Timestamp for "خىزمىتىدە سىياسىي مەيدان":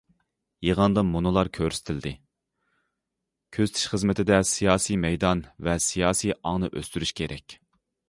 3.93-5.47